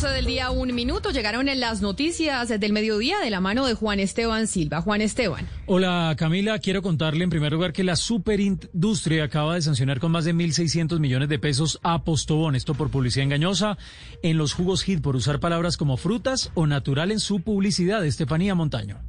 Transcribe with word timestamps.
12 0.00 0.14
del 0.14 0.26
día, 0.26 0.52
un 0.52 0.72
minuto. 0.76 1.10
Llegaron 1.10 1.48
en 1.48 1.58
las 1.58 1.82
noticias 1.82 2.48
del 2.48 2.72
mediodía 2.72 3.18
de 3.18 3.30
la 3.30 3.40
mano 3.40 3.66
de 3.66 3.74
Juan 3.74 3.98
Esteban 3.98 4.46
Silva. 4.46 4.80
Juan 4.80 5.00
Esteban. 5.00 5.48
Hola 5.66 6.14
Camila, 6.16 6.60
quiero 6.60 6.82
contarle 6.82 7.24
en 7.24 7.30
primer 7.30 7.50
lugar 7.50 7.72
que 7.72 7.82
la 7.82 7.96
superindustria 7.96 9.24
acaba 9.24 9.56
de 9.56 9.62
sancionar 9.62 9.98
con 9.98 10.12
más 10.12 10.24
de 10.24 10.36
1.600 10.36 11.00
millones 11.00 11.28
de 11.28 11.40
pesos 11.40 11.80
a 11.82 12.04
Postobón, 12.04 12.54
esto 12.54 12.74
por 12.74 12.90
publicidad 12.90 13.24
engañosa 13.24 13.76
en 14.22 14.38
los 14.38 14.52
jugos 14.52 14.88
HIT 14.88 15.02
por 15.02 15.16
usar 15.16 15.40
palabras 15.40 15.76
como 15.76 15.96
frutas 15.96 16.52
o 16.54 16.68
natural 16.68 17.10
en 17.10 17.18
su 17.18 17.40
publicidad. 17.40 18.06
Estefanía 18.06 18.54
Montaño. 18.54 19.00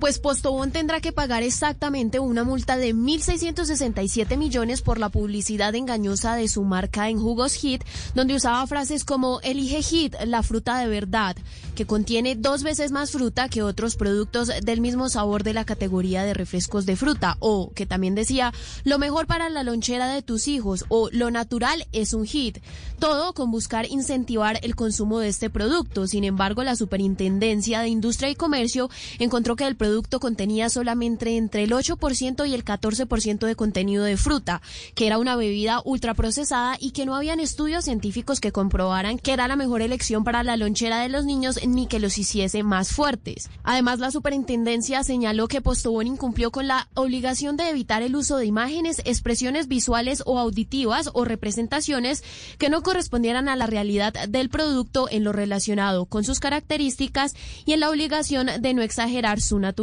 Pues 0.00 0.18
Postobón 0.18 0.72
tendrá 0.72 1.00
que 1.00 1.12
pagar 1.12 1.44
exactamente 1.44 2.18
una 2.18 2.42
multa 2.42 2.76
de 2.76 2.94
1.667 2.94 4.36
millones 4.36 4.82
por 4.82 4.98
la 4.98 5.08
publicidad 5.08 5.74
engañosa 5.74 6.34
de 6.34 6.48
su 6.48 6.64
marca 6.64 7.08
en 7.08 7.20
jugos 7.20 7.54
Hit, 7.54 7.84
donde 8.14 8.34
usaba 8.34 8.66
frases 8.66 9.04
como 9.04 9.40
elige 9.42 9.82
Hit, 9.82 10.14
la 10.26 10.42
fruta 10.42 10.78
de 10.78 10.88
verdad, 10.88 11.36
que 11.76 11.86
contiene 11.86 12.34
dos 12.34 12.64
veces 12.64 12.90
más 12.90 13.12
fruta 13.12 13.48
que 13.48 13.62
otros 13.62 13.94
productos 13.94 14.50
del 14.62 14.80
mismo 14.80 15.08
sabor 15.08 15.44
de 15.44 15.54
la 15.54 15.64
categoría 15.64 16.24
de 16.24 16.34
refrescos 16.34 16.86
de 16.86 16.96
fruta, 16.96 17.36
o 17.38 17.70
que 17.72 17.86
también 17.86 18.16
decía 18.16 18.52
lo 18.82 18.98
mejor 18.98 19.26
para 19.26 19.48
la 19.48 19.62
lonchera 19.62 20.08
de 20.08 20.22
tus 20.22 20.48
hijos, 20.48 20.84
o 20.88 21.08
lo 21.12 21.30
natural 21.30 21.86
es 21.92 22.14
un 22.14 22.26
hit. 22.26 22.58
Todo 22.98 23.32
con 23.32 23.50
buscar 23.50 23.86
incentivar 23.86 24.58
el 24.62 24.74
consumo 24.74 25.20
de 25.20 25.28
este 25.28 25.50
producto. 25.50 26.06
Sin 26.06 26.24
embargo, 26.24 26.64
la 26.64 26.76
Superintendencia 26.76 27.80
de 27.80 27.88
Industria 27.88 28.30
y 28.30 28.34
Comercio 28.34 28.90
encontró 29.18 29.56
que 29.56 29.66
el 29.66 29.76
producto 29.84 30.18
contenía 30.18 30.70
solamente 30.70 31.36
entre 31.36 31.62
el 31.62 31.72
8% 31.72 32.48
y 32.48 32.54
el 32.54 32.64
14% 32.64 33.44
de 33.44 33.54
contenido 33.54 34.02
de 34.02 34.16
fruta, 34.16 34.62
que 34.94 35.06
era 35.06 35.18
una 35.18 35.36
bebida 35.36 35.82
ultraprocesada 35.84 36.78
y 36.80 36.92
que 36.92 37.04
no 37.04 37.14
habían 37.14 37.38
estudios 37.38 37.84
científicos 37.84 38.40
que 38.40 38.50
comprobaran 38.50 39.18
que 39.18 39.34
era 39.34 39.46
la 39.46 39.56
mejor 39.56 39.82
elección 39.82 40.24
para 40.24 40.42
la 40.42 40.56
lonchera 40.56 41.00
de 41.00 41.10
los 41.10 41.26
niños 41.26 41.60
ni 41.66 41.86
que 41.86 41.98
los 41.98 42.16
hiciese 42.16 42.62
más 42.62 42.92
fuertes. 42.92 43.50
Además, 43.62 43.98
la 43.98 44.10
superintendencia 44.10 45.04
señaló 45.04 45.48
que 45.48 45.60
Postobón 45.60 46.06
incumplió 46.06 46.50
con 46.50 46.66
la 46.66 46.88
obligación 46.94 47.58
de 47.58 47.68
evitar 47.68 48.02
el 48.02 48.16
uso 48.16 48.38
de 48.38 48.46
imágenes, 48.46 49.02
expresiones 49.04 49.68
visuales 49.68 50.22
o 50.24 50.38
auditivas 50.38 51.10
o 51.12 51.26
representaciones 51.26 52.24
que 52.56 52.70
no 52.70 52.82
correspondieran 52.82 53.50
a 53.50 53.56
la 53.56 53.66
realidad 53.66 54.14
del 54.30 54.48
producto 54.48 55.08
en 55.10 55.24
lo 55.24 55.32
relacionado 55.32 56.06
con 56.06 56.24
sus 56.24 56.40
características 56.40 57.34
y 57.66 57.74
en 57.74 57.80
la 57.80 57.90
obligación 57.90 58.48
de 58.60 58.72
no 58.72 58.80
exagerar 58.80 59.42
su 59.42 59.58
naturaleza. 59.58 59.73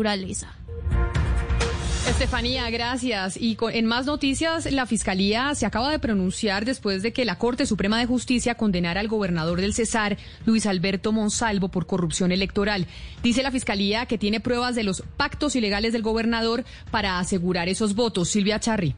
Estefanía, 2.08 2.70
gracias. 2.72 3.38
Y 3.38 3.58
en 3.74 3.86
más 3.86 4.06
noticias, 4.06 4.72
la 4.72 4.86
Fiscalía 4.86 5.54
se 5.54 5.66
acaba 5.66 5.92
de 5.92 6.00
pronunciar 6.00 6.66
después 6.66 7.04
de 7.04 7.14
que 7.14 7.26
la 7.26 7.38
Corte 7.38 7.66
Suprema 7.66 8.00
de 8.00 8.08
Justicia 8.08 8.56
condenara 8.56 9.02
al 9.02 9.08
gobernador 9.08 9.62
del 9.62 9.74
Cesar, 9.74 10.18
Luis 10.46 10.66
Alberto 10.66 11.12
Monsalvo, 11.12 11.70
por 11.70 11.86
corrupción 11.86 12.32
electoral. 12.32 12.88
Dice 13.22 13.44
la 13.44 13.52
Fiscalía 13.52 14.08
que 14.08 14.18
tiene 14.18 14.40
pruebas 14.40 14.76
de 14.76 14.84
los 14.84 15.04
pactos 15.16 15.56
ilegales 15.56 15.94
del 15.94 16.02
gobernador 16.02 16.66
para 16.90 17.20
asegurar 17.20 17.70
esos 17.70 17.94
votos. 17.94 18.30
Silvia 18.30 18.60
Charri. 18.60 18.96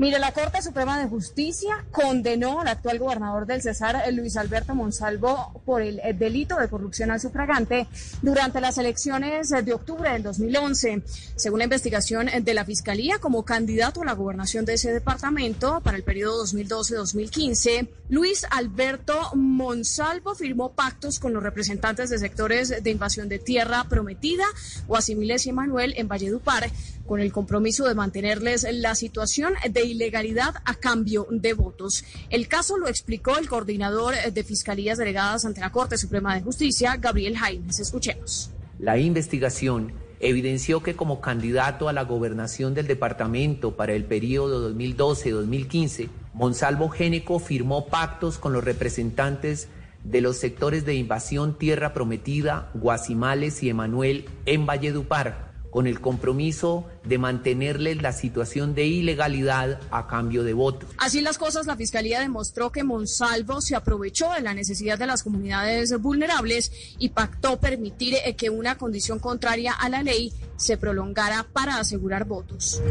Mire, 0.00 0.18
la 0.18 0.32
Corte 0.32 0.62
Suprema 0.62 0.98
de 0.98 1.10
Justicia 1.10 1.84
condenó 1.92 2.62
al 2.62 2.68
actual 2.68 2.98
gobernador 2.98 3.44
del 3.44 3.60
Cesar, 3.60 4.02
Luis 4.14 4.38
Alberto 4.38 4.74
Monsalvo, 4.74 5.60
por 5.66 5.82
el 5.82 5.98
eh, 5.98 6.14
delito 6.14 6.56
de 6.56 6.68
corrupción 6.68 7.10
al 7.10 7.20
sufragante 7.20 7.86
durante 8.22 8.62
las 8.62 8.78
elecciones 8.78 9.50
de 9.50 9.72
octubre 9.74 10.10
del 10.10 10.22
2011. 10.22 11.02
Según 11.36 11.58
la 11.58 11.64
investigación 11.64 12.30
de 12.42 12.54
la 12.54 12.64
Fiscalía, 12.64 13.18
como 13.18 13.44
candidato 13.44 14.00
a 14.00 14.06
la 14.06 14.14
gobernación 14.14 14.64
de 14.64 14.72
ese 14.72 14.90
departamento 14.90 15.82
para 15.82 15.98
el 15.98 16.02
periodo 16.02 16.46
2012-2015, 16.46 17.88
Luis 18.08 18.46
Alberto 18.48 19.34
Monsalvo 19.34 20.34
firmó 20.34 20.72
pactos 20.72 21.18
con 21.18 21.34
los 21.34 21.42
representantes 21.42 22.08
de 22.08 22.18
sectores 22.18 22.82
de 22.82 22.90
invasión 22.90 23.28
de 23.28 23.38
tierra 23.38 23.84
prometida, 23.84 24.46
Guasimiles 24.88 25.44
y 25.44 25.50
Emanuel 25.50 25.92
en 25.98 26.08
Valledupar, 26.08 26.70
con 27.06 27.20
el 27.20 27.32
compromiso 27.32 27.86
de 27.86 27.96
mantenerles 27.96 28.64
la 28.70 28.94
situación 28.94 29.54
de 29.68 29.89
ilegalidad 29.90 30.54
a 30.64 30.74
cambio 30.74 31.26
de 31.30 31.54
votos. 31.54 32.04
El 32.30 32.48
caso 32.48 32.78
lo 32.78 32.88
explicó 32.88 33.36
el 33.38 33.48
coordinador 33.48 34.14
de 34.32 34.44
Fiscalías 34.44 34.98
Delegadas 34.98 35.44
ante 35.44 35.60
la 35.60 35.72
Corte 35.72 35.98
Suprema 35.98 36.34
de 36.34 36.42
Justicia, 36.42 36.96
Gabriel 36.96 37.36
Jaimes. 37.36 37.80
Escuchemos. 37.80 38.50
La 38.78 38.98
investigación 38.98 39.92
evidenció 40.20 40.82
que 40.82 40.94
como 40.94 41.20
candidato 41.20 41.88
a 41.88 41.92
la 41.92 42.04
gobernación 42.04 42.74
del 42.74 42.86
departamento 42.86 43.76
para 43.76 43.94
el 43.94 44.04
periodo 44.04 44.70
2012-2015, 44.74 46.08
Monsalvo 46.34 46.88
Génico 46.88 47.38
firmó 47.38 47.86
pactos 47.86 48.38
con 48.38 48.52
los 48.52 48.64
representantes 48.64 49.68
de 50.04 50.20
los 50.20 50.36
sectores 50.36 50.84
de 50.84 50.94
invasión 50.94 51.58
Tierra 51.58 51.92
Prometida, 51.92 52.70
Guasimales 52.74 53.62
y 53.62 53.70
Emanuel 53.70 54.26
en 54.46 54.66
Valledupar 54.66 55.49
con 55.70 55.86
el 55.86 56.00
compromiso 56.00 56.84
de 57.04 57.18
mantenerles 57.18 58.02
la 58.02 58.12
situación 58.12 58.74
de 58.74 58.86
ilegalidad 58.86 59.80
a 59.90 60.06
cambio 60.06 60.42
de 60.42 60.52
votos. 60.52 60.90
Así 60.98 61.20
las 61.20 61.38
cosas, 61.38 61.66
la 61.66 61.76
Fiscalía 61.76 62.20
demostró 62.20 62.70
que 62.70 62.84
Monsalvo 62.84 63.60
se 63.60 63.76
aprovechó 63.76 64.32
de 64.32 64.42
la 64.42 64.54
necesidad 64.54 64.98
de 64.98 65.06
las 65.06 65.22
comunidades 65.22 65.96
vulnerables 66.00 66.72
y 66.98 67.10
pactó 67.10 67.58
permitir 67.58 68.16
eh, 68.24 68.34
que 68.34 68.50
una 68.50 68.76
condición 68.76 69.18
contraria 69.18 69.72
a 69.72 69.88
la 69.88 70.02
ley 70.02 70.32
se 70.56 70.76
prolongara 70.76 71.46
para 71.52 71.78
asegurar 71.78 72.24
votos. 72.24 72.82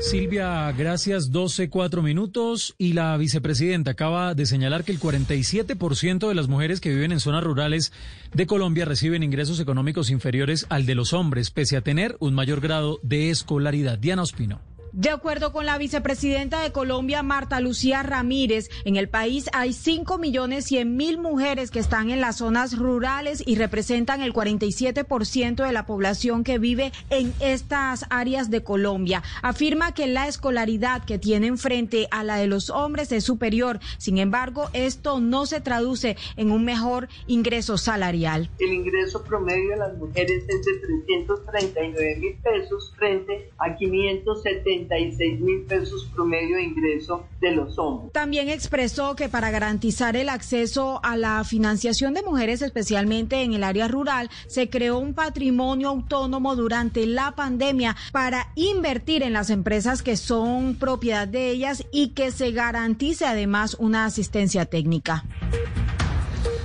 Silvia, 0.00 0.70
gracias. 0.72 1.30
12, 1.30 1.70
4 1.70 2.02
minutos. 2.02 2.74
Y 2.78 2.92
la 2.92 3.16
vicepresidenta 3.16 3.92
acaba 3.92 4.34
de 4.34 4.46
señalar 4.46 4.84
que 4.84 4.92
el 4.92 5.00
47% 5.00 6.28
de 6.28 6.34
las 6.34 6.48
mujeres 6.48 6.80
que 6.80 6.90
viven 6.90 7.12
en 7.12 7.20
zonas 7.20 7.44
rurales 7.44 7.92
de 8.32 8.46
Colombia 8.46 8.84
reciben 8.84 9.22
ingresos 9.22 9.60
económicos 9.60 10.10
inferiores 10.10 10.66
al 10.68 10.86
de 10.86 10.94
los 10.94 11.12
hombres, 11.12 11.50
pese 11.50 11.76
a 11.76 11.80
tener 11.80 12.16
un 12.20 12.34
mayor 12.34 12.60
grado 12.60 12.98
de 13.02 13.30
escolaridad. 13.30 13.98
Diana 13.98 14.22
Ospino. 14.22 14.73
De 14.96 15.10
acuerdo 15.10 15.50
con 15.50 15.66
la 15.66 15.76
vicepresidenta 15.76 16.62
de 16.62 16.70
Colombia, 16.70 17.24
Marta 17.24 17.58
Lucía 17.58 18.04
Ramírez, 18.04 18.70
en 18.84 18.94
el 18.94 19.08
país 19.08 19.50
hay 19.52 19.72
5 19.72 20.18
millones 20.18 20.66
100 20.66 20.96
mil 20.96 21.18
mujeres 21.18 21.72
que 21.72 21.80
están 21.80 22.10
en 22.10 22.20
las 22.20 22.36
zonas 22.36 22.78
rurales 22.78 23.42
y 23.44 23.56
representan 23.56 24.22
el 24.22 24.32
47% 24.32 25.66
de 25.66 25.72
la 25.72 25.84
población 25.84 26.44
que 26.44 26.58
vive 26.58 26.92
en 27.10 27.34
estas 27.40 28.06
áreas 28.08 28.50
de 28.50 28.62
Colombia. 28.62 29.24
Afirma 29.42 29.94
que 29.94 30.06
la 30.06 30.28
escolaridad 30.28 31.04
que 31.04 31.18
tienen 31.18 31.58
frente 31.58 32.06
a 32.12 32.22
la 32.22 32.36
de 32.36 32.46
los 32.46 32.70
hombres 32.70 33.10
es 33.10 33.24
superior. 33.24 33.80
Sin 33.98 34.18
embargo, 34.18 34.70
esto 34.74 35.18
no 35.18 35.46
se 35.46 35.60
traduce 35.60 36.16
en 36.36 36.52
un 36.52 36.64
mejor 36.64 37.08
ingreso 37.26 37.78
salarial. 37.78 38.48
El 38.60 38.72
ingreso 38.72 39.24
promedio 39.24 39.70
de 39.70 39.76
las 39.76 39.98
mujeres 39.98 40.44
es 40.46 40.64
de 40.64 40.78
339 40.78 42.16
mil 42.20 42.36
pesos 42.36 42.92
frente 42.96 43.50
a 43.58 43.74
570 43.74 44.83
mil 45.40 45.62
pesos 45.62 46.10
promedio 46.14 46.56
de 46.56 46.62
ingreso 46.62 47.26
de 47.40 47.52
los 47.52 47.78
hombres. 47.78 48.12
También 48.12 48.48
expresó 48.48 49.16
que 49.16 49.28
para 49.28 49.50
garantizar 49.50 50.16
el 50.16 50.28
acceso 50.28 51.00
a 51.02 51.16
la 51.16 51.42
financiación 51.44 52.14
de 52.14 52.22
mujeres, 52.22 52.62
especialmente 52.62 53.42
en 53.42 53.54
el 53.54 53.64
área 53.64 53.88
rural, 53.88 54.30
se 54.46 54.68
creó 54.68 54.98
un 54.98 55.14
patrimonio 55.14 55.88
autónomo 55.88 56.56
durante 56.56 57.06
la 57.06 57.32
pandemia 57.32 57.96
para 58.12 58.48
invertir 58.54 59.22
en 59.22 59.32
las 59.32 59.50
empresas 59.50 60.02
que 60.02 60.16
son 60.16 60.76
propiedad 60.76 61.28
de 61.28 61.50
ellas 61.50 61.84
y 61.92 62.08
que 62.08 62.30
se 62.30 62.50
garantice 62.52 63.26
además 63.26 63.76
una 63.78 64.04
asistencia 64.04 64.66
técnica. 64.66 65.24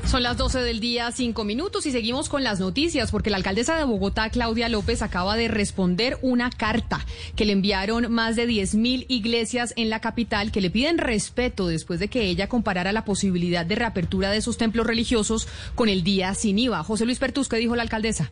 Son 0.10 0.24
las 0.24 0.38
12 0.38 0.62
del 0.62 0.80
día, 0.80 1.12
cinco 1.12 1.44
minutos 1.44 1.86
y 1.86 1.92
seguimos 1.92 2.30
con 2.30 2.44
las 2.44 2.60
noticias 2.60 3.12
porque 3.12 3.30
la 3.30 3.38
alcaldesa 3.38 3.78
de 3.78 3.84
Bogotá, 3.84 4.32
Claudia 4.32 4.68
López, 4.68 5.04
acaba 5.04 5.38
de 5.38 5.48
responder 5.48 6.18
una 6.24 6.50
carta 6.50 7.06
que 7.36 7.46
le 7.46 7.54
enviaron 7.54 8.12
más 8.12 8.36
de 8.36 8.48
10 8.48 8.74
mil 8.74 9.06
iglesias 9.08 9.72
en 9.78 9.92
la 9.92 10.02
capital 10.02 10.52
que 10.52 10.62
le 10.62 10.72
piden 10.72 10.98
respeto 10.98 11.68
después 11.68 12.00
de 12.00 12.08
que 12.08 12.24
ella 12.24 12.50
comparara 12.50 12.92
la 12.92 13.06
posibilidad 13.06 13.68
de 13.68 13.76
reapertura 13.76 14.32
de 14.32 14.38
esos 14.38 14.58
templos 14.58 14.88
religiosos 14.88 15.48
con 15.76 15.90
el 15.90 16.04
día 16.04 16.34
sin 16.34 16.58
IVA. 16.58 16.84
José 16.84 17.06
Luis 17.06 17.20
Pertus, 17.20 17.48
¿qué 17.48 17.58
dijo 17.58 17.76
la 17.76 17.84
alcaldesa? 17.84 18.32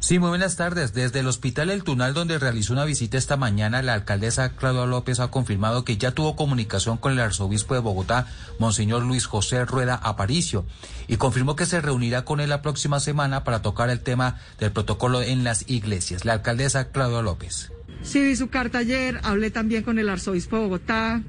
Sí, 0.00 0.20
muy 0.20 0.28
buenas 0.28 0.54
tardes. 0.54 0.94
Desde 0.94 1.20
el 1.20 1.26
Hospital 1.26 1.70
El 1.70 1.82
Tunal, 1.82 2.14
donde 2.14 2.38
realizó 2.38 2.72
una 2.72 2.84
visita 2.84 3.18
esta 3.18 3.36
mañana, 3.36 3.82
la 3.82 3.94
alcaldesa 3.94 4.54
Claudia 4.54 4.86
López 4.86 5.18
ha 5.18 5.32
confirmado 5.32 5.84
que 5.84 5.98
ya 5.98 6.12
tuvo 6.12 6.36
comunicación 6.36 6.98
con 6.98 7.12
el 7.12 7.20
arzobispo 7.20 7.74
de 7.74 7.80
Bogotá, 7.80 8.28
Monseñor 8.60 9.02
Luis 9.02 9.26
José 9.26 9.64
Rueda 9.64 9.96
Aparicio, 9.96 10.64
y 11.08 11.16
confirmó 11.16 11.56
que 11.56 11.66
se 11.66 11.80
reunirá 11.80 12.24
con 12.24 12.38
él 12.38 12.48
la 12.48 12.62
próxima 12.62 13.00
semana 13.00 13.42
para 13.42 13.60
tocar 13.60 13.90
el 13.90 14.00
tema 14.00 14.38
del 14.60 14.70
protocolo 14.70 15.20
en 15.20 15.42
las 15.42 15.68
iglesias. 15.68 16.24
La 16.24 16.34
alcaldesa 16.34 16.90
Claudia 16.92 17.20
López. 17.20 17.72
Sí, 18.02 18.22
vi 18.22 18.36
su 18.36 18.48
carta 18.48 18.78
ayer, 18.78 19.20
hablé 19.24 19.50
también 19.50 19.82
con 19.82 19.98
el 19.98 20.08
arzobispo 20.08 20.56
de 20.56 20.62
Bogotá, 20.62 21.22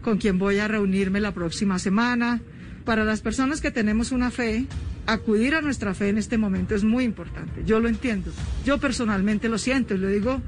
con 0.00 0.18
quien 0.18 0.38
voy 0.38 0.60
a 0.60 0.68
reunirme 0.68 1.18
la 1.20 1.34
próxima 1.34 1.80
semana. 1.80 2.40
Para 2.84 3.04
las 3.04 3.20
personas 3.20 3.60
que 3.60 3.72
tenemos 3.72 4.12
una 4.12 4.30
fe, 4.30 4.66
acudir 5.06 5.54
a 5.54 5.60
nuestra 5.60 5.94
fe 5.94 6.08
en 6.08 6.18
este 6.18 6.38
momento 6.38 6.74
es 6.74 6.84
muy 6.84 7.04
importante. 7.04 7.62
Yo 7.64 7.80
lo 7.80 7.88
entiendo. 7.88 8.30
Yo 8.64 8.78
personalmente 8.78 9.48
lo 9.48 9.58
siento 9.58 9.94
y 9.94 9.98
lo 9.98 10.08
digo 10.08 10.40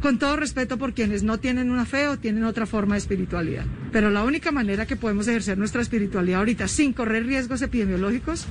con 0.00 0.18
todo 0.18 0.36
respeto 0.36 0.78
por 0.78 0.94
quienes 0.94 1.22
no 1.22 1.38
tienen 1.38 1.70
una 1.70 1.84
fe 1.84 2.08
o 2.08 2.18
tienen 2.18 2.44
otra 2.44 2.66
forma 2.66 2.94
de 2.94 3.00
espiritualidad. 3.00 3.66
Pero 3.92 4.10
la 4.10 4.24
única 4.24 4.50
manera 4.50 4.86
que 4.86 4.96
podemos 4.96 5.28
ejercer 5.28 5.58
nuestra 5.58 5.82
espiritualidad 5.82 6.38
ahorita 6.38 6.68
sin 6.68 6.92
correr 6.92 7.26
riesgos 7.26 7.60
epidemiológicos 7.62 8.46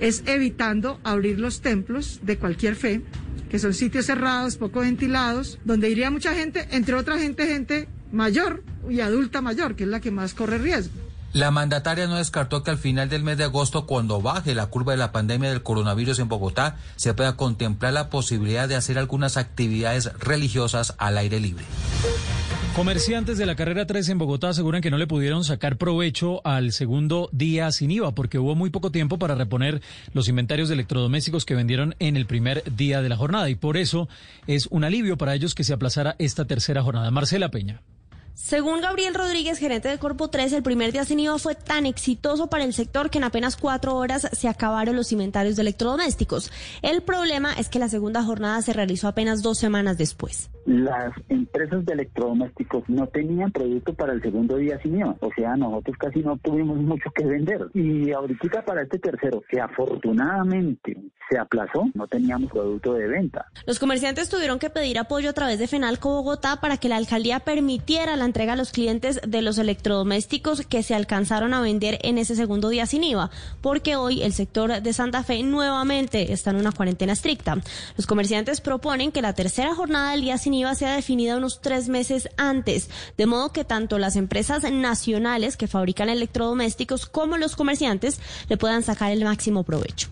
es 0.00 0.22
evitando 0.26 1.00
abrir 1.04 1.38
los 1.38 1.60
templos 1.60 2.20
de 2.22 2.38
cualquier 2.38 2.74
fe, 2.74 3.02
que 3.50 3.58
son 3.58 3.74
sitios 3.74 4.06
cerrados, 4.06 4.56
poco 4.56 4.80
ventilados, 4.80 5.58
donde 5.64 5.90
iría 5.90 6.10
mucha 6.10 6.34
gente, 6.34 6.66
entre 6.70 6.94
otra 6.94 7.18
gente, 7.18 7.46
gente 7.46 7.88
mayor 8.10 8.62
y 8.88 9.00
adulta 9.00 9.42
mayor, 9.42 9.76
que 9.76 9.84
es 9.84 9.90
la 9.90 10.00
que 10.00 10.10
más 10.10 10.34
corre 10.34 10.58
riesgo. 10.58 11.03
La 11.34 11.50
mandataria 11.50 12.06
no 12.06 12.14
descartó 12.14 12.62
que 12.62 12.70
al 12.70 12.78
final 12.78 13.08
del 13.08 13.24
mes 13.24 13.36
de 13.36 13.42
agosto, 13.42 13.86
cuando 13.86 14.22
baje 14.22 14.54
la 14.54 14.68
curva 14.68 14.92
de 14.92 14.98
la 14.98 15.10
pandemia 15.10 15.50
del 15.50 15.64
coronavirus 15.64 16.20
en 16.20 16.28
Bogotá, 16.28 16.76
se 16.94 17.12
pueda 17.12 17.34
contemplar 17.34 17.92
la 17.92 18.08
posibilidad 18.08 18.68
de 18.68 18.76
hacer 18.76 18.98
algunas 18.98 19.36
actividades 19.36 20.12
religiosas 20.20 20.94
al 20.96 21.18
aire 21.18 21.40
libre. 21.40 21.64
Comerciantes 22.76 23.36
de 23.36 23.46
la 23.46 23.56
carrera 23.56 23.84
3 23.84 24.10
en 24.10 24.18
Bogotá 24.18 24.50
aseguran 24.50 24.80
que 24.80 24.92
no 24.92 24.96
le 24.96 25.08
pudieron 25.08 25.42
sacar 25.42 25.76
provecho 25.76 26.40
al 26.46 26.70
segundo 26.70 27.28
día 27.32 27.72
sin 27.72 27.90
IVA 27.90 28.14
porque 28.14 28.38
hubo 28.38 28.54
muy 28.54 28.70
poco 28.70 28.92
tiempo 28.92 29.18
para 29.18 29.34
reponer 29.34 29.82
los 30.12 30.28
inventarios 30.28 30.68
de 30.68 30.74
electrodomésticos 30.74 31.44
que 31.44 31.56
vendieron 31.56 31.96
en 31.98 32.16
el 32.16 32.26
primer 32.26 32.62
día 32.76 33.02
de 33.02 33.08
la 33.08 33.16
jornada 33.16 33.50
y 33.50 33.56
por 33.56 33.76
eso 33.76 34.08
es 34.46 34.68
un 34.68 34.84
alivio 34.84 35.16
para 35.16 35.34
ellos 35.34 35.56
que 35.56 35.64
se 35.64 35.72
aplazara 35.72 36.14
esta 36.20 36.44
tercera 36.44 36.80
jornada. 36.84 37.10
Marcela 37.10 37.50
Peña. 37.50 37.80
Según 38.34 38.80
Gabriel 38.80 39.14
Rodríguez, 39.14 39.58
gerente 39.58 39.88
de 39.88 39.98
Corpo 39.98 40.28
3, 40.28 40.52
el 40.54 40.62
primer 40.64 40.90
día 40.90 41.04
sin 41.04 41.20
IVA 41.20 41.38
fue 41.38 41.54
tan 41.54 41.86
exitoso 41.86 42.48
para 42.48 42.64
el 42.64 42.74
sector 42.74 43.08
que 43.08 43.18
en 43.18 43.24
apenas 43.24 43.56
cuatro 43.56 43.94
horas 43.94 44.28
se 44.32 44.48
acabaron 44.48 44.96
los 44.96 45.12
inventarios 45.12 45.54
de 45.54 45.62
electrodomésticos. 45.62 46.50
El 46.82 47.02
problema 47.02 47.52
es 47.52 47.68
que 47.68 47.78
la 47.78 47.88
segunda 47.88 48.24
jornada 48.24 48.60
se 48.60 48.72
realizó 48.72 49.06
apenas 49.06 49.42
dos 49.42 49.58
semanas 49.58 49.98
después. 49.98 50.50
Las 50.66 51.12
empresas 51.28 51.84
de 51.86 51.92
electrodomésticos 51.92 52.82
no 52.88 53.06
tenían 53.06 53.52
producto 53.52 53.94
para 53.94 54.12
el 54.12 54.22
segundo 54.22 54.56
día 54.56 54.80
sin 54.82 54.98
IVA. 54.98 55.16
O 55.20 55.30
sea, 55.36 55.56
nosotros 55.56 55.96
casi 55.96 56.18
no 56.20 56.36
tuvimos 56.38 56.78
mucho 56.78 57.10
que 57.14 57.24
vender. 57.24 57.68
Y 57.72 58.10
ahorita 58.10 58.64
para 58.64 58.82
este 58.82 58.98
tercero, 58.98 59.44
que 59.48 59.60
afortunadamente 59.60 60.96
se 61.30 61.38
aplazó, 61.38 61.86
no 61.94 62.06
teníamos 62.08 62.50
producto 62.50 62.94
de 62.94 63.06
venta. 63.06 63.46
Los 63.66 63.78
comerciantes 63.78 64.28
tuvieron 64.28 64.58
que 64.58 64.70
pedir 64.70 64.98
apoyo 64.98 65.30
a 65.30 65.32
través 65.32 65.58
de 65.58 65.68
Fenalco 65.68 66.10
Bogotá 66.10 66.60
para 66.60 66.76
que 66.78 66.88
la 66.88 66.96
alcaldía 66.96 67.40
permitiera 67.40 68.16
la 68.16 68.23
entrega 68.24 68.54
a 68.54 68.56
los 68.56 68.70
clientes 68.70 69.20
de 69.26 69.42
los 69.42 69.58
electrodomésticos 69.58 70.62
que 70.66 70.82
se 70.82 70.94
alcanzaron 70.94 71.54
a 71.54 71.60
vender 71.60 71.98
en 72.02 72.18
ese 72.18 72.34
segundo 72.36 72.68
día 72.68 72.86
sin 72.86 73.04
IVA, 73.04 73.30
porque 73.60 73.96
hoy 73.96 74.22
el 74.22 74.32
sector 74.32 74.82
de 74.82 74.92
Santa 74.92 75.22
Fe 75.22 75.42
nuevamente 75.42 76.32
está 76.32 76.50
en 76.50 76.56
una 76.56 76.72
cuarentena 76.72 77.12
estricta. 77.12 77.56
Los 77.96 78.06
comerciantes 78.06 78.60
proponen 78.60 79.12
que 79.12 79.22
la 79.22 79.34
tercera 79.34 79.74
jornada 79.74 80.12
del 80.12 80.22
día 80.22 80.38
sin 80.38 80.54
IVA 80.54 80.74
sea 80.74 80.94
definida 80.94 81.36
unos 81.36 81.60
tres 81.60 81.88
meses 81.88 82.28
antes, 82.36 82.90
de 83.16 83.26
modo 83.26 83.52
que 83.52 83.64
tanto 83.64 83.98
las 83.98 84.16
empresas 84.16 84.62
nacionales 84.70 85.56
que 85.56 85.68
fabrican 85.68 86.08
electrodomésticos 86.08 87.06
como 87.06 87.36
los 87.36 87.56
comerciantes 87.56 88.20
le 88.48 88.56
puedan 88.56 88.82
sacar 88.82 89.12
el 89.12 89.24
máximo 89.24 89.62
provecho. 89.62 90.08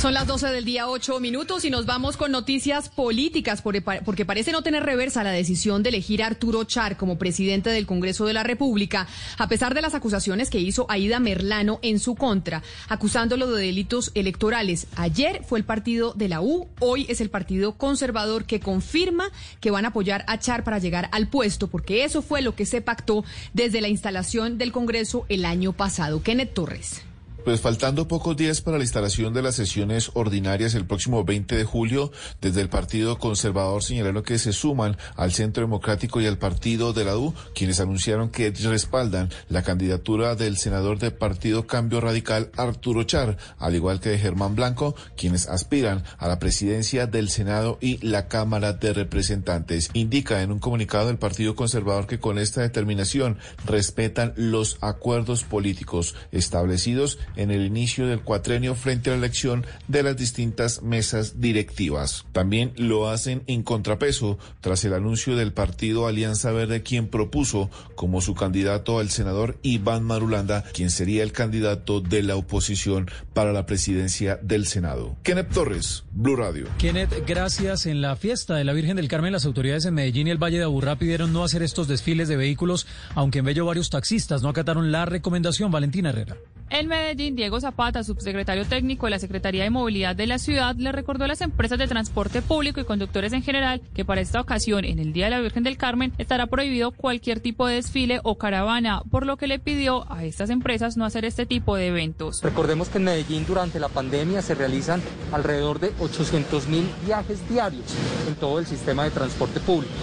Son 0.00 0.14
las 0.14 0.28
12 0.28 0.52
del 0.52 0.64
día, 0.64 0.86
8 0.88 1.18
minutos, 1.18 1.64
y 1.64 1.70
nos 1.70 1.84
vamos 1.84 2.16
con 2.16 2.30
noticias 2.30 2.88
políticas, 2.88 3.62
porque 3.62 4.24
parece 4.24 4.52
no 4.52 4.62
tener 4.62 4.84
reversa 4.84 5.24
la 5.24 5.32
decisión 5.32 5.82
de 5.82 5.88
elegir 5.88 6.22
a 6.22 6.28
Arturo 6.28 6.62
Char 6.62 6.96
como 6.96 7.18
presidente 7.18 7.70
del 7.70 7.84
Congreso 7.84 8.24
de 8.24 8.32
la 8.32 8.44
República, 8.44 9.08
a 9.38 9.48
pesar 9.48 9.74
de 9.74 9.82
las 9.82 9.94
acusaciones 9.94 10.50
que 10.50 10.60
hizo 10.60 10.86
Aida 10.88 11.18
Merlano 11.18 11.80
en 11.82 11.98
su 11.98 12.14
contra, 12.14 12.62
acusándolo 12.88 13.50
de 13.50 13.66
delitos 13.66 14.12
electorales. 14.14 14.86
Ayer 14.94 15.42
fue 15.44 15.58
el 15.58 15.64
partido 15.64 16.12
de 16.14 16.28
la 16.28 16.42
U, 16.42 16.68
hoy 16.78 17.04
es 17.08 17.20
el 17.20 17.28
partido 17.28 17.72
conservador 17.72 18.44
que 18.44 18.60
confirma 18.60 19.32
que 19.60 19.72
van 19.72 19.84
a 19.84 19.88
apoyar 19.88 20.24
a 20.28 20.38
Char 20.38 20.62
para 20.62 20.78
llegar 20.78 21.08
al 21.10 21.26
puesto, 21.26 21.66
porque 21.66 22.04
eso 22.04 22.22
fue 22.22 22.40
lo 22.40 22.54
que 22.54 22.66
se 22.66 22.82
pactó 22.82 23.24
desde 23.52 23.80
la 23.80 23.88
instalación 23.88 24.58
del 24.58 24.70
Congreso 24.70 25.26
el 25.28 25.44
año 25.44 25.72
pasado. 25.72 26.22
Kenneth 26.22 26.54
Torres. 26.54 27.07
Pues 27.44 27.60
faltando 27.60 28.08
pocos 28.08 28.36
días 28.36 28.60
para 28.60 28.78
la 28.78 28.84
instalación 28.84 29.32
de 29.32 29.42
las 29.42 29.54
sesiones 29.54 30.10
ordinarias 30.14 30.74
el 30.74 30.86
próximo 30.86 31.24
20 31.24 31.56
de 31.56 31.64
julio, 31.64 32.10
desde 32.42 32.60
el 32.60 32.68
Partido 32.68 33.18
Conservador 33.18 33.82
señalaron 33.82 34.22
que 34.22 34.38
se 34.38 34.52
suman 34.52 34.96
al 35.16 35.32
Centro 35.32 35.62
Democrático 35.62 36.20
y 36.20 36.26
al 36.26 36.36
Partido 36.36 36.92
de 36.92 37.04
la 37.04 37.16
U, 37.16 37.32
quienes 37.54 37.80
anunciaron 37.80 38.28
que 38.28 38.50
respaldan 38.50 39.30
la 39.48 39.62
candidatura 39.62 40.34
del 40.34 40.58
senador 40.58 40.98
del 40.98 41.14
Partido 41.14 41.66
Cambio 41.66 42.00
Radical, 42.00 42.50
Arturo 42.56 43.04
Char, 43.04 43.38
al 43.58 43.74
igual 43.74 44.00
que 44.00 44.10
de 44.10 44.18
Germán 44.18 44.56
Blanco, 44.56 44.94
quienes 45.16 45.48
aspiran 45.48 46.04
a 46.18 46.28
la 46.28 46.38
presidencia 46.40 47.06
del 47.06 47.30
Senado 47.30 47.78
y 47.80 48.04
la 48.06 48.28
Cámara 48.28 48.72
de 48.74 48.92
Representantes. 48.92 49.90
Indica 49.94 50.42
en 50.42 50.52
un 50.52 50.58
comunicado 50.58 51.06
del 51.06 51.18
Partido 51.18 51.54
Conservador 51.54 52.06
que 52.06 52.20
con 52.20 52.38
esta 52.38 52.60
determinación 52.60 53.38
respetan 53.64 54.34
los 54.36 54.76
acuerdos 54.80 55.44
políticos 55.44 56.14
establecidos 56.32 57.18
en 57.36 57.50
el 57.50 57.64
inicio 57.64 58.06
del 58.06 58.20
cuatrenio 58.20 58.74
frente 58.74 59.10
a 59.10 59.12
la 59.12 59.18
elección 59.18 59.66
de 59.86 60.02
las 60.02 60.16
distintas 60.16 60.82
mesas 60.82 61.40
directivas. 61.40 62.26
También 62.32 62.72
lo 62.76 63.08
hacen 63.08 63.42
en 63.46 63.62
contrapeso 63.62 64.38
tras 64.60 64.84
el 64.84 64.94
anuncio 64.94 65.36
del 65.36 65.52
partido 65.52 66.06
Alianza 66.06 66.52
Verde 66.52 66.82
quien 66.82 67.08
propuso 67.08 67.70
como 67.94 68.20
su 68.20 68.34
candidato 68.34 68.98
al 68.98 69.10
senador 69.10 69.58
Iván 69.62 70.04
Marulanda, 70.04 70.64
quien 70.72 70.90
sería 70.90 71.22
el 71.22 71.32
candidato 71.32 72.00
de 72.00 72.22
la 72.22 72.36
oposición 72.36 73.10
para 73.34 73.52
la 73.52 73.66
presidencia 73.66 74.38
del 74.42 74.66
Senado. 74.66 75.16
Kenneth 75.22 75.52
Torres, 75.52 76.04
Blue 76.12 76.36
Radio. 76.36 76.66
Kenneth, 76.78 77.26
gracias. 77.26 77.86
En 77.86 78.00
la 78.00 78.16
fiesta 78.16 78.54
de 78.54 78.64
la 78.64 78.72
Virgen 78.72 78.96
del 78.96 79.08
Carmen, 79.08 79.32
las 79.32 79.44
autoridades 79.44 79.84
en 79.84 79.94
Medellín 79.94 80.28
y 80.28 80.30
el 80.30 80.42
Valle 80.42 80.58
de 80.58 80.64
Aburrá 80.64 80.96
pidieron 80.96 81.32
no 81.32 81.44
hacer 81.44 81.62
estos 81.62 81.88
desfiles 81.88 82.28
de 82.28 82.36
vehículos, 82.36 82.86
aunque 83.14 83.40
en 83.40 83.44
Bello 83.44 83.66
varios 83.66 83.90
taxistas 83.90 84.42
no 84.42 84.48
acataron 84.48 84.92
la 84.92 85.04
recomendación. 85.04 85.70
Valentina 85.70 86.10
Herrera. 86.10 86.36
En 86.70 86.86
Medellín, 86.86 87.34
Diego 87.34 87.58
Zapata, 87.60 88.04
subsecretario 88.04 88.66
técnico 88.66 89.06
de 89.06 89.10
la 89.10 89.18
Secretaría 89.18 89.62
de 89.64 89.70
Movilidad 89.70 90.14
de 90.14 90.26
la 90.26 90.38
ciudad, 90.38 90.76
le 90.76 90.92
recordó 90.92 91.24
a 91.24 91.28
las 91.28 91.40
empresas 91.40 91.78
de 91.78 91.88
transporte 91.88 92.42
público 92.42 92.78
y 92.78 92.84
conductores 92.84 93.32
en 93.32 93.42
general 93.42 93.80
que 93.94 94.04
para 94.04 94.20
esta 94.20 94.38
ocasión, 94.38 94.84
en 94.84 94.98
el 94.98 95.14
Día 95.14 95.24
de 95.24 95.30
la 95.30 95.40
Virgen 95.40 95.62
del 95.62 95.78
Carmen, 95.78 96.12
estará 96.18 96.46
prohibido 96.46 96.90
cualquier 96.90 97.40
tipo 97.40 97.66
de 97.66 97.76
desfile 97.76 98.20
o 98.22 98.36
caravana, 98.36 99.02
por 99.10 99.24
lo 99.24 99.38
que 99.38 99.46
le 99.46 99.58
pidió 99.58 100.10
a 100.12 100.24
estas 100.24 100.50
empresas 100.50 100.98
no 100.98 101.06
hacer 101.06 101.24
este 101.24 101.46
tipo 101.46 101.74
de 101.74 101.86
eventos. 101.86 102.42
Recordemos 102.42 102.90
que 102.90 102.98
en 102.98 103.04
Medellín 103.04 103.46
durante 103.46 103.80
la 103.80 103.88
pandemia 103.88 104.42
se 104.42 104.54
realizan 104.54 105.00
alrededor 105.32 105.80
de 105.80 105.92
800 105.98 106.68
mil 106.68 106.86
viajes 107.06 107.48
diarios 107.48 107.94
en 108.28 108.34
todo 108.34 108.58
el 108.58 108.66
sistema 108.66 109.04
de 109.04 109.10
transporte 109.10 109.58
público. 109.60 109.94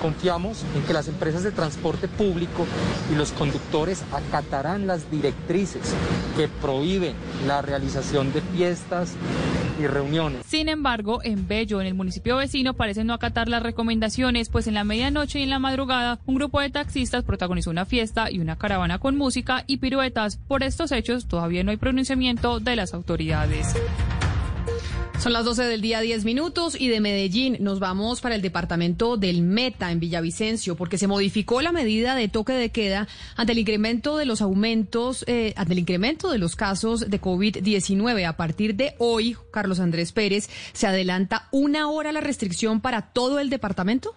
Confiamos 0.00 0.64
en 0.76 0.82
que 0.84 0.92
las 0.92 1.08
empresas 1.08 1.42
de 1.42 1.50
transporte 1.50 2.06
público 2.06 2.64
y 3.12 3.16
los 3.16 3.32
conductores 3.32 4.04
acatarán 4.12 4.86
las 4.86 5.10
directrices 5.10 5.94
que 6.36 6.48
prohíben 6.48 7.14
la 7.46 7.62
realización 7.62 8.32
de 8.32 8.40
fiestas 8.40 9.14
y 9.80 9.86
reuniones. 9.86 10.42
Sin 10.46 10.68
embargo, 10.68 11.20
en 11.22 11.46
Bello, 11.48 11.80
en 11.80 11.86
el 11.86 11.94
municipio 11.94 12.36
vecino, 12.36 12.74
parecen 12.74 13.06
no 13.06 13.14
acatar 13.14 13.48
las 13.48 13.62
recomendaciones, 13.62 14.48
pues 14.48 14.66
en 14.66 14.74
la 14.74 14.84
medianoche 14.84 15.40
y 15.40 15.42
en 15.44 15.50
la 15.50 15.58
madrugada, 15.58 16.20
un 16.26 16.36
grupo 16.36 16.60
de 16.60 16.70
taxistas 16.70 17.24
protagonizó 17.24 17.70
una 17.70 17.86
fiesta 17.86 18.30
y 18.30 18.40
una 18.40 18.56
caravana 18.56 18.98
con 18.98 19.16
música 19.16 19.64
y 19.66 19.78
piruetas. 19.78 20.36
Por 20.36 20.62
estos 20.62 20.92
hechos, 20.92 21.26
todavía 21.26 21.64
no 21.64 21.70
hay 21.70 21.76
pronunciamiento 21.76 22.60
de 22.60 22.76
las 22.76 22.94
autoridades. 22.94 23.74
Son 25.22 25.32
las 25.32 25.44
12 25.44 25.62
del 25.66 25.80
día, 25.80 26.00
10 26.00 26.24
minutos, 26.24 26.74
y 26.76 26.88
de 26.88 27.00
Medellín 27.00 27.58
nos 27.60 27.78
vamos 27.78 28.20
para 28.20 28.34
el 28.34 28.42
departamento 28.42 29.16
del 29.16 29.42
Meta, 29.42 29.92
en 29.92 30.00
Villavicencio, 30.00 30.74
porque 30.74 30.98
se 30.98 31.06
modificó 31.06 31.62
la 31.62 31.70
medida 31.70 32.16
de 32.16 32.26
toque 32.26 32.54
de 32.54 32.70
queda 32.70 33.06
ante 33.36 33.52
el 33.52 33.60
incremento 33.60 34.16
de 34.16 34.24
los 34.24 34.42
aumentos, 34.42 35.24
eh, 35.28 35.54
ante 35.56 35.74
el 35.74 35.78
incremento 35.78 36.28
de 36.28 36.38
los 36.38 36.56
casos 36.56 37.08
de 37.08 37.20
COVID-19. 37.20 38.26
A 38.26 38.36
partir 38.36 38.74
de 38.74 38.96
hoy, 38.98 39.36
Carlos 39.52 39.78
Andrés 39.78 40.10
Pérez, 40.10 40.50
¿se 40.72 40.88
adelanta 40.88 41.46
una 41.52 41.88
hora 41.88 42.10
la 42.10 42.20
restricción 42.20 42.80
para 42.80 43.02
todo 43.12 43.38
el 43.38 43.48
departamento? 43.48 44.16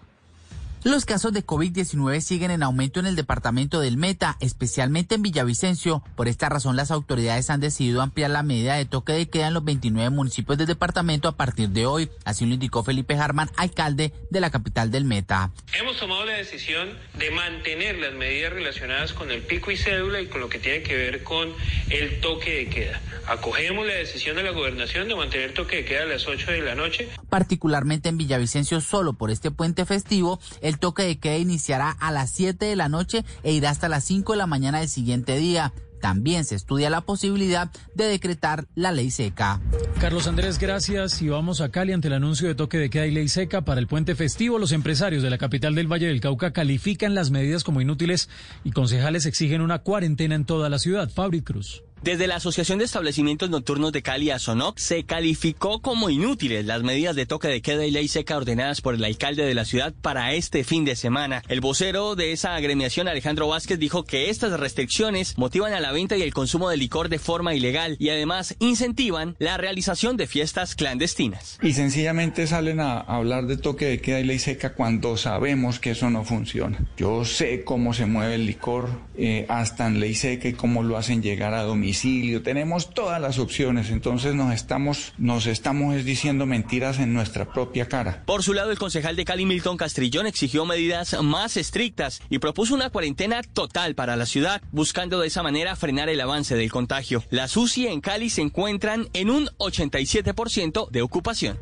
Los 0.85 1.03
casos 1.03 1.33
de 1.33 1.43
COVID-19 1.43 2.21
siguen 2.21 2.51
en 2.51 2.61
aumento 2.61 2.99
en 2.99 3.07
el 3.07 3.15
departamento 3.15 3.79
del 3.79 3.97
Meta, 3.97 4.37
especialmente 4.39 5.15
en 5.15 5.23
Villavicencio. 5.23 6.03
Por 6.15 6.27
esta 6.27 6.47
razón, 6.47 6.75
las 6.75 6.91
autoridades 6.91 7.49
han 7.49 7.59
decidido 7.59 8.03
ampliar 8.03 8.29
la 8.29 8.43
medida 8.43 8.75
de 8.75 8.85
toque 8.85 9.13
de 9.13 9.27
queda 9.27 9.47
en 9.47 9.55
los 9.55 9.65
29 9.65 10.11
municipios 10.11 10.59
del 10.59 10.67
departamento 10.67 11.27
a 11.27 11.37
partir 11.37 11.69
de 11.69 11.87
hoy. 11.87 12.11
Así 12.23 12.45
lo 12.45 12.53
indicó 12.53 12.83
Felipe 12.83 13.15
Harman, 13.15 13.49
alcalde 13.57 14.13
de 14.29 14.39
la 14.39 14.51
capital 14.51 14.91
del 14.91 15.05
Meta. 15.05 15.49
Hemos 15.73 15.97
tomado 15.97 16.23
la 16.23 16.33
decisión 16.33 16.89
de 17.17 17.31
mantener 17.31 17.97
las 17.97 18.13
medidas 18.13 18.53
relacionadas 18.53 19.11
con 19.13 19.31
el 19.31 19.41
pico 19.41 19.71
y 19.71 19.77
cédula 19.77 20.21
y 20.21 20.27
con 20.27 20.39
lo 20.39 20.49
que 20.49 20.59
tiene 20.59 20.83
que 20.83 20.95
ver 20.95 21.23
con 21.23 21.51
el 21.89 22.21
toque 22.21 22.57
de 22.57 22.69
queda. 22.69 23.01
Acogemos 23.27 23.87
la 23.87 23.95
decisión 23.95 24.35
de 24.35 24.43
la 24.43 24.51
gobernación 24.51 25.07
de 25.07 25.15
mantener 25.15 25.55
toque 25.55 25.77
de 25.77 25.85
queda 25.85 26.03
a 26.03 26.05
las 26.05 26.27
8 26.27 26.51
de 26.51 26.61
la 26.61 26.75
noche. 26.75 27.09
Particularmente 27.27 28.07
en 28.07 28.17
Villavicencio, 28.17 28.81
solo 28.81 29.13
por 29.13 29.31
este 29.31 29.49
puente 29.49 29.83
festivo, 29.87 30.39
el 30.61 30.74
toque 30.77 31.03
de 31.03 31.17
queda 31.17 31.37
iniciará 31.37 31.89
a 31.89 32.11
las 32.11 32.31
7 32.31 32.65
de 32.65 32.75
la 32.75 32.89
noche 32.89 33.23
e 33.43 33.53
irá 33.53 33.69
hasta 33.69 33.89
las 33.89 34.03
5 34.05 34.33
de 34.33 34.37
la 34.37 34.47
mañana 34.47 34.79
del 34.79 34.89
siguiente 34.89 35.37
día. 35.37 35.73
También 36.01 36.45
se 36.45 36.53
estudia 36.55 36.89
la 36.91 37.01
posibilidad 37.01 37.71
de 37.95 38.05
decretar 38.05 38.67
la 38.75 38.91
ley 38.91 39.09
seca. 39.09 39.59
Carlos 39.99 40.27
Andrés, 40.27 40.59
gracias. 40.59 41.21
Y 41.21 41.29
vamos 41.29 41.61
a 41.61 41.69
Cali 41.69 41.93
ante 41.93 42.09
el 42.09 42.13
anuncio 42.13 42.47
de 42.47 42.53
toque 42.53 42.77
de 42.77 42.89
queda 42.91 43.07
y 43.07 43.11
ley 43.11 43.27
seca 43.27 43.61
para 43.65 43.79
el 43.79 43.87
puente 43.87 44.13
festivo. 44.13 44.59
Los 44.59 44.71
empresarios 44.71 45.23
de 45.23 45.31
la 45.31 45.39
capital 45.39 45.73
del 45.73 45.91
Valle 45.91 46.07
del 46.07 46.21
Cauca 46.21 46.53
califican 46.53 47.15
las 47.15 47.31
medidas 47.31 47.63
como 47.63 47.81
inútiles 47.81 48.29
y 48.63 48.71
concejales 48.71 49.25
exigen 49.25 49.61
una 49.61 49.79
cuarentena 49.79 50.35
en 50.35 50.45
toda 50.45 50.69
la 50.69 50.77
ciudad. 50.77 51.09
Fabri 51.09 51.41
Cruz. 51.41 51.81
Desde 52.03 52.27
la 52.27 52.35
Asociación 52.35 52.77
de 52.77 52.85
Establecimientos 52.85 53.49
Nocturnos 53.49 53.91
de 53.91 54.03
Cali, 54.03 54.29
ASONOC, 54.29 54.77
se 54.77 55.05
calificó 55.05 55.81
como 55.81 56.09
inútiles 56.11 56.65
las 56.65 56.83
medidas 56.83 57.15
de 57.15 57.25
toque 57.25 57.47
de 57.47 57.61
queda 57.61 57.85
y 57.85 57.91
ley 57.91 58.07
seca 58.07 58.37
ordenadas 58.37 58.81
por 58.81 58.93
el 58.93 59.03
alcalde 59.03 59.43
de 59.43 59.55
la 59.55 59.65
ciudad 59.65 59.93
para 60.01 60.33
este 60.33 60.63
fin 60.63 60.85
de 60.85 60.95
semana. 60.95 61.41
El 61.47 61.61
vocero 61.61 62.15
de 62.15 62.31
esa 62.31 62.55
agremiación, 62.55 63.07
Alejandro 63.07 63.47
Vázquez, 63.47 63.79
dijo 63.79 64.03
que 64.03 64.29
estas 64.29 64.59
restricciones 64.59 65.37
motivan 65.37 65.73
a 65.73 65.79
la 65.79 65.91
venta 65.91 66.15
y 66.15 66.21
el 66.21 66.33
consumo 66.33 66.69
de 66.69 66.77
licor 66.77 67.09
de 67.09 67.17
forma 67.17 67.55
ilegal 67.55 67.95
y 67.99 68.09
además 68.09 68.55
incentivan 68.59 69.35
la 69.39 69.57
realización 69.57 70.15
de 70.15 70.27
fiestas 70.27 70.75
clandestinas. 70.75 71.57
Y 71.63 71.73
sencillamente 71.73 72.45
salen 72.45 72.81
a 72.81 72.99
hablar 72.99 73.47
de 73.47 73.57
toque 73.57 73.85
de 73.85 74.01
queda 74.01 74.19
y 74.19 74.25
ley 74.25 74.37
seca 74.37 74.73
cuando 74.73 75.17
sabemos 75.17 75.79
que 75.79 75.91
eso 75.91 76.09
no 76.11 76.23
funciona. 76.23 76.77
Yo 76.97 77.25
sé 77.25 77.63
cómo 77.63 77.93
se 77.93 78.05
mueve 78.05 78.35
el 78.35 78.45
licor 78.45 78.89
eh, 79.17 79.45
hasta 79.49 79.87
en 79.87 79.99
ley 79.99 80.13
seca 80.13 80.47
y 80.47 80.53
cómo 80.53 80.83
lo 80.83 80.97
hacen 80.97 81.23
llegar 81.23 81.53
a 81.53 81.63
domicilio 81.85 82.41
tenemos 82.41 82.89
todas 82.95 83.21
las 83.21 83.37
opciones, 83.37 83.91
entonces 83.91 84.33
nos 84.33 84.51
estamos, 84.51 85.13
nos 85.19 85.45
estamos 85.45 86.03
diciendo 86.03 86.47
mentiras 86.47 86.97
en 86.97 87.13
nuestra 87.13 87.45
propia 87.53 87.87
cara. 87.87 88.23
Por 88.25 88.41
su 88.41 88.55
lado, 88.55 88.71
el 88.71 88.79
concejal 88.79 89.15
de 89.15 89.23
Cali, 89.23 89.45
Milton 89.45 89.77
Castrillón, 89.77 90.25
exigió 90.25 90.65
medidas 90.65 91.15
más 91.21 91.57
estrictas 91.57 92.23
y 92.27 92.39
propuso 92.39 92.73
una 92.73 92.89
cuarentena 92.89 93.43
total 93.43 93.93
para 93.93 94.15
la 94.15 94.25
ciudad, 94.25 94.63
buscando 94.71 95.19
de 95.19 95.27
esa 95.27 95.43
manera 95.43 95.75
frenar 95.75 96.09
el 96.09 96.21
avance 96.21 96.55
del 96.55 96.71
contagio. 96.71 97.23
Las 97.29 97.55
UCI 97.55 97.85
en 97.85 98.01
Cali 98.01 98.31
se 98.31 98.41
encuentran 98.41 99.07
en 99.13 99.29
un 99.29 99.45
87% 99.59 100.89
de 100.89 101.01
ocupación. 101.03 101.59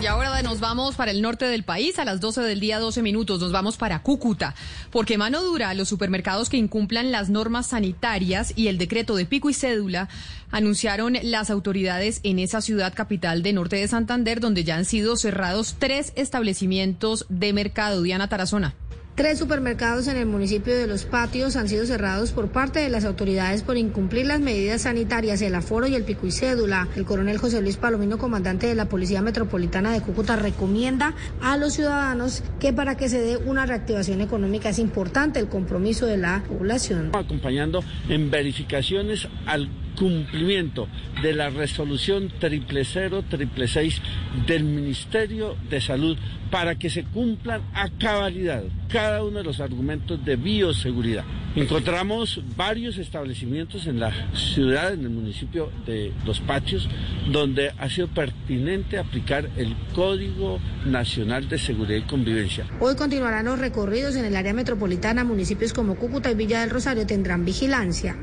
Y 0.00 0.06
ahora 0.06 0.40
nos 0.40 0.60
vamos 0.60 0.96
para 0.96 1.10
el 1.10 1.20
norte 1.20 1.44
del 1.44 1.62
país 1.62 1.98
a 1.98 2.06
las 2.06 2.20
12 2.20 2.40
del 2.40 2.58
día, 2.58 2.78
12 2.78 3.02
minutos. 3.02 3.38
Nos 3.40 3.52
vamos 3.52 3.76
para 3.76 4.02
Cúcuta, 4.02 4.54
porque 4.90 5.18
mano 5.18 5.42
dura 5.42 5.74
los 5.74 5.90
supermercados 5.90 6.48
que 6.48 6.56
incumplan 6.56 7.12
las 7.12 7.28
normas 7.28 7.66
sanitarias 7.66 8.54
y 8.56 8.68
el 8.68 8.78
decreto 8.78 9.14
de 9.14 9.26
pico 9.26 9.50
y 9.50 9.54
cédula 9.54 10.08
anunciaron 10.50 11.18
las 11.22 11.50
autoridades 11.50 12.20
en 12.22 12.38
esa 12.38 12.62
ciudad 12.62 12.94
capital 12.94 13.42
de 13.42 13.52
norte 13.52 13.76
de 13.76 13.88
Santander, 13.88 14.40
donde 14.40 14.64
ya 14.64 14.76
han 14.76 14.86
sido 14.86 15.18
cerrados 15.18 15.76
tres 15.78 16.14
establecimientos 16.16 17.26
de 17.28 17.52
mercado. 17.52 18.00
Diana 18.00 18.28
Tarazona. 18.28 18.74
Tres 19.16 19.38
supermercados 19.38 20.06
en 20.06 20.16
el 20.16 20.24
municipio 20.24 20.74
de 20.74 20.86
Los 20.86 21.04
Patios 21.04 21.56
han 21.56 21.68
sido 21.68 21.84
cerrados 21.84 22.32
por 22.32 22.48
parte 22.48 22.78
de 22.78 22.88
las 22.88 23.04
autoridades 23.04 23.62
por 23.62 23.76
incumplir 23.76 24.26
las 24.26 24.40
medidas 24.40 24.82
sanitarias, 24.82 25.42
el 25.42 25.54
aforo 25.54 25.86
y 25.86 25.94
el 25.94 26.04
pico 26.04 26.26
y 26.26 26.32
cédula. 26.32 26.88
El 26.96 27.04
coronel 27.04 27.36
José 27.36 27.60
Luis 27.60 27.76
Palomino, 27.76 28.16
comandante 28.16 28.66
de 28.66 28.74
la 28.74 28.88
Policía 28.88 29.20
Metropolitana 29.20 29.92
de 29.92 30.00
Cúcuta, 30.00 30.36
recomienda 30.36 31.14
a 31.42 31.58
los 31.58 31.74
ciudadanos 31.74 32.42
que 32.60 32.72
para 32.72 32.96
que 32.96 33.08
se 33.08 33.20
dé 33.20 33.36
una 33.36 33.66
reactivación 33.66 34.22
económica 34.22 34.70
es 34.70 34.78
importante 34.78 35.38
el 35.38 35.48
compromiso 35.48 36.06
de 36.06 36.16
la 36.16 36.42
población. 36.48 37.10
Acompañando 37.12 37.84
en 38.08 38.30
verificaciones 38.30 39.28
al 39.44 39.68
cumplimiento 40.00 40.88
de 41.22 41.34
la 41.34 41.50
resolución 41.50 42.32
triple 42.40 42.86
cero 42.86 43.22
triple 43.28 43.68
seis 43.68 44.00
del 44.46 44.64
Ministerio 44.64 45.56
de 45.68 45.78
Salud 45.82 46.16
para 46.50 46.76
que 46.76 46.88
se 46.88 47.04
cumplan 47.04 47.60
a 47.74 47.90
cabalidad 47.90 48.62
cada 48.88 49.22
uno 49.22 49.38
de 49.38 49.44
los 49.44 49.60
argumentos 49.60 50.24
de 50.24 50.36
bioseguridad. 50.36 51.24
Encontramos 51.54 52.40
varios 52.56 52.96
establecimientos 52.96 53.86
en 53.86 54.00
la 54.00 54.10
ciudad, 54.34 54.94
en 54.94 55.00
el 55.02 55.10
municipio 55.10 55.70
de 55.84 56.12
Los 56.24 56.40
Patios, 56.40 56.88
donde 57.30 57.72
ha 57.76 57.90
sido 57.90 58.08
pertinente 58.08 58.98
aplicar 58.98 59.50
el 59.56 59.76
Código 59.94 60.60
Nacional 60.86 61.48
de 61.48 61.58
Seguridad 61.58 61.98
y 61.98 62.02
Convivencia. 62.02 62.66
Hoy 62.80 62.96
continuarán 62.96 63.44
los 63.44 63.58
recorridos 63.58 64.16
en 64.16 64.24
el 64.24 64.34
área 64.34 64.54
metropolitana, 64.54 65.24
municipios 65.24 65.72
como 65.72 65.96
Cúcuta 65.96 66.30
y 66.30 66.34
Villa 66.36 66.60
del 66.60 66.70
Rosario 66.70 67.06
tendrán 67.06 67.44
vigilancia. 67.44 68.16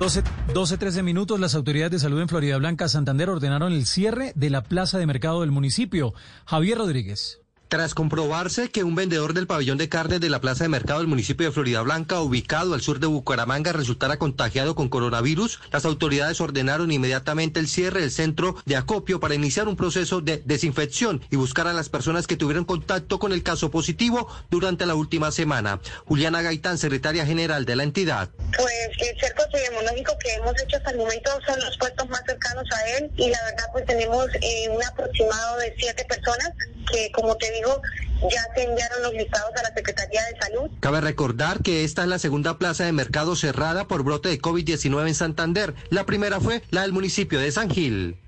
12, 0.00 0.22
12, 0.54 0.78
13 0.78 1.02
minutos, 1.02 1.38
las 1.38 1.54
autoridades 1.54 1.92
de 1.92 1.98
salud 1.98 2.22
en 2.22 2.28
Florida 2.30 2.56
Blanca, 2.56 2.88
Santander, 2.88 3.28
ordenaron 3.28 3.74
el 3.74 3.84
cierre 3.84 4.32
de 4.34 4.48
la 4.48 4.62
plaza 4.62 4.98
de 4.98 5.04
mercado 5.04 5.42
del 5.42 5.50
municipio. 5.50 6.14
Javier 6.46 6.78
Rodríguez. 6.78 7.42
Tras 7.70 7.94
comprobarse 7.94 8.68
que 8.68 8.82
un 8.82 8.96
vendedor 8.96 9.32
del 9.32 9.46
pabellón 9.46 9.78
de 9.78 9.88
carne 9.88 10.18
de 10.18 10.28
la 10.28 10.40
plaza 10.40 10.64
de 10.64 10.68
mercado 10.68 10.98
del 10.98 11.06
municipio 11.06 11.46
de 11.46 11.52
Florida 11.52 11.80
Blanca, 11.82 12.20
ubicado 12.20 12.74
al 12.74 12.80
sur 12.80 12.98
de 12.98 13.06
Bucaramanga, 13.06 13.72
resultara 13.72 14.18
contagiado 14.18 14.74
con 14.74 14.88
coronavirus, 14.88 15.60
las 15.70 15.84
autoridades 15.84 16.40
ordenaron 16.40 16.90
inmediatamente 16.90 17.60
el 17.60 17.68
cierre 17.68 18.00
del 18.00 18.10
centro 18.10 18.56
de 18.66 18.74
acopio 18.74 19.20
para 19.20 19.36
iniciar 19.36 19.68
un 19.68 19.76
proceso 19.76 20.20
de 20.20 20.38
desinfección 20.38 21.22
y 21.30 21.36
buscar 21.36 21.68
a 21.68 21.72
las 21.72 21.88
personas 21.88 22.26
que 22.26 22.36
tuvieron 22.36 22.64
contacto 22.64 23.20
con 23.20 23.32
el 23.32 23.44
caso 23.44 23.70
positivo 23.70 24.26
durante 24.50 24.84
la 24.84 24.96
última 24.96 25.30
semana. 25.30 25.78
Juliana 26.06 26.42
Gaitán, 26.42 26.76
secretaria 26.76 27.24
general 27.24 27.66
de 27.66 27.76
la 27.76 27.84
entidad. 27.84 28.30
Pues 28.58 28.90
el 28.98 29.20
cerco 29.20 29.44
epidemiológico 29.44 30.18
que 30.18 30.34
hemos 30.34 30.60
hecho 30.60 30.76
hasta 30.76 30.90
el 30.90 30.96
momento 30.96 31.30
son 31.46 31.60
los 31.60 31.78
puestos 31.78 32.08
más 32.08 32.22
cercanos 32.26 32.64
a 32.72 32.98
él 32.98 33.12
y 33.16 33.30
la 33.30 33.38
verdad 33.44 33.64
pues 33.70 33.86
tenemos 33.86 34.26
eh, 34.42 34.68
un 34.70 34.82
aproximado 34.82 35.58
de 35.58 35.72
siete 35.78 36.04
personas 36.06 36.50
que 36.92 37.10
como 37.12 37.36
te 37.36 37.50
digo 37.52 37.80
ya 38.22 38.42
se 38.54 38.64
enviaron 38.64 39.02
los 39.02 39.14
listados 39.14 39.50
a 39.56 39.62
la 39.62 39.74
Secretaría 39.74 40.22
de 40.24 40.38
Salud. 40.40 40.70
Cabe 40.80 41.00
recordar 41.00 41.62
que 41.62 41.84
esta 41.84 42.02
es 42.02 42.08
la 42.08 42.18
segunda 42.18 42.58
plaza 42.58 42.84
de 42.84 42.92
mercado 42.92 43.34
cerrada 43.34 43.88
por 43.88 44.02
brote 44.02 44.28
de 44.28 44.40
COVID-19 44.40 45.08
en 45.08 45.14
Santander. 45.14 45.74
La 45.88 46.04
primera 46.04 46.40
fue 46.40 46.62
la 46.70 46.82
del 46.82 46.92
municipio 46.92 47.38
de 47.40 47.50
San 47.50 47.70
Gil. 47.70 48.18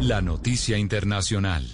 La 0.00 0.20
noticia 0.20 0.78
internacional. 0.78 1.64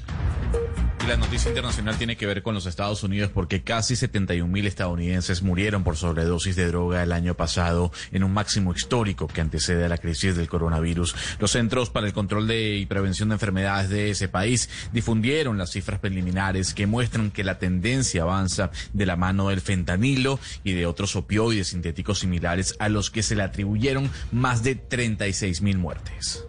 La 1.10 1.16
noticia 1.16 1.48
internacional 1.48 1.98
tiene 1.98 2.14
que 2.14 2.24
ver 2.24 2.40
con 2.40 2.54
los 2.54 2.66
Estados 2.66 3.02
Unidos 3.02 3.32
porque 3.34 3.64
casi 3.64 3.96
71 3.96 4.46
mil 4.46 4.64
estadounidenses 4.68 5.42
murieron 5.42 5.82
por 5.82 5.96
sobredosis 5.96 6.54
de 6.54 6.68
droga 6.68 7.02
el 7.02 7.10
año 7.10 7.34
pasado 7.34 7.90
en 8.12 8.22
un 8.22 8.32
máximo 8.32 8.72
histórico 8.72 9.26
que 9.26 9.40
antecede 9.40 9.84
a 9.84 9.88
la 9.88 9.98
crisis 9.98 10.36
del 10.36 10.48
coronavirus. 10.48 11.16
Los 11.40 11.50
Centros 11.50 11.90
para 11.90 12.06
el 12.06 12.12
Control 12.12 12.46
de 12.46 12.76
y 12.76 12.86
Prevención 12.86 13.30
de 13.30 13.34
Enfermedades 13.34 13.90
de 13.90 14.10
ese 14.10 14.28
país 14.28 14.70
difundieron 14.92 15.58
las 15.58 15.72
cifras 15.72 15.98
preliminares 15.98 16.74
que 16.74 16.86
muestran 16.86 17.32
que 17.32 17.42
la 17.42 17.58
tendencia 17.58 18.22
avanza 18.22 18.70
de 18.92 19.06
la 19.06 19.16
mano 19.16 19.48
del 19.48 19.60
fentanilo 19.60 20.38
y 20.62 20.74
de 20.74 20.86
otros 20.86 21.16
opioides 21.16 21.70
sintéticos 21.70 22.20
similares 22.20 22.76
a 22.78 22.88
los 22.88 23.10
que 23.10 23.24
se 23.24 23.34
le 23.34 23.42
atribuyeron 23.42 24.08
más 24.30 24.62
de 24.62 24.76
36 24.76 25.60
mil 25.60 25.76
muertes. 25.76 26.44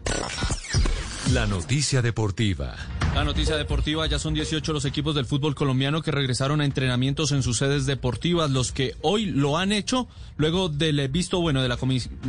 La 1.34 1.48
noticia 1.48 2.02
deportiva. 2.02 2.76
La 3.16 3.26
noticia 3.26 3.58
deportiva, 3.58 4.06
ya 4.08 4.20
son 4.20 4.34
18 4.34 4.72
los 4.72 4.86
equipos 4.86 5.16
del 5.16 5.26
fútbol 5.26 5.54
colombiano 5.54 6.02
que 6.02 6.12
regresaron 6.12 6.62
a 6.62 6.66
entrenamientos 6.66 7.34
en 7.34 7.44
sus 7.44 7.58
sedes 7.58 7.86
deportivas, 7.86 8.52
los 8.52 8.72
que 8.72 8.96
hoy 9.02 9.26
lo 9.26 9.58
han 9.58 9.74
hecho 9.74 10.08
luego 10.38 10.70
del 10.70 11.08
visto 11.10 11.42
bueno 11.42 11.62
de 11.62 11.68
la 11.68 11.78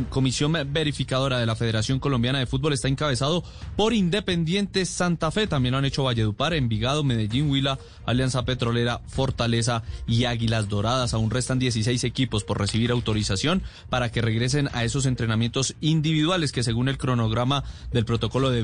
comisión 0.09 0.53
verificadora 0.67 1.39
de 1.39 1.45
la 1.45 1.55
Federación 1.55 1.99
Colombiana 1.99 2.39
de 2.39 2.45
Fútbol, 2.47 2.73
está 2.73 2.89
encabezado 2.89 3.45
por 3.77 3.93
Independiente 3.93 4.85
Santa 4.85 5.31
Fe, 5.31 5.47
también 5.47 5.71
lo 5.71 5.77
han 5.77 5.85
hecho 5.85 6.03
Valledupar, 6.03 6.53
Envigado, 6.53 7.03
Medellín, 7.05 7.49
Huila, 7.49 7.79
Alianza 8.05 8.43
Petrolera, 8.43 8.99
Fortaleza 9.07 9.83
y 10.05 10.25
Águilas 10.25 10.67
Doradas. 10.67 11.13
Aún 11.13 11.31
restan 11.31 11.59
16 11.59 12.03
equipos 12.03 12.43
por 12.43 12.59
recibir 12.59 12.91
autorización 12.91 13.63
para 13.89 14.11
que 14.11 14.21
regresen 14.21 14.69
a 14.73 14.83
esos 14.83 15.05
entrenamientos 15.05 15.75
individuales 15.79 16.51
que 16.51 16.61
según 16.61 16.89
el 16.89 16.97
cronograma 16.97 17.63
del 17.93 18.03
protocolo 18.03 18.49
de 18.49 18.63